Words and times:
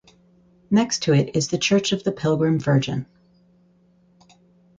Next 0.71 1.03
to 1.03 1.13
it 1.13 1.35
is 1.35 1.49
the 1.49 1.59
church 1.59 1.91
of 1.91 2.03
the 2.03 2.11
Pilgrim 2.11 2.57
Virgin. 2.59 3.05